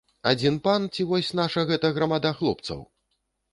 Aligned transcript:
Адзін 0.29 0.55
пан 0.67 0.87
ці 0.93 1.05
вось 1.11 1.29
наша 1.41 1.67
гэта 1.73 1.93
грамада 2.01 2.35
хлопцаў?! 2.43 2.85